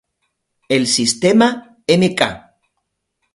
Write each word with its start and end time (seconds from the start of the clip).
El 0.67 0.87
sistema 0.87 1.77
"Mk. 1.87 2.21